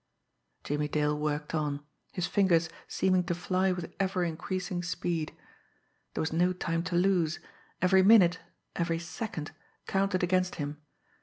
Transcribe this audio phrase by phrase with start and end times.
[0.63, 5.31] Jimmie Dale worked on his fingers seeming to fly with ever increasing speed.
[6.15, 7.39] There was no time to lose;
[7.83, 8.39] every minute,
[8.75, 9.51] every second,
[9.85, 10.81] counted against him.